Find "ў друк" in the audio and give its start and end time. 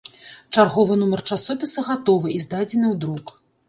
2.93-3.41